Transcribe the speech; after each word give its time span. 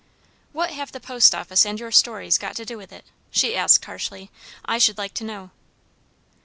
"What 0.51 0.71
have 0.71 0.91
the 0.93 0.99
post 0.99 1.35
office 1.35 1.63
and 1.63 1.79
your 1.79 1.91
stories 1.91 2.39
got 2.39 2.55
to 2.55 2.65
do 2.65 2.75
with 2.75 2.91
it?" 2.91 3.05
she 3.29 3.55
asked 3.55 3.85
harshly. 3.85 4.31
"I 4.65 4.79
should 4.79 4.97
like 4.97 5.13
to 5.13 5.23
know." 5.23 5.51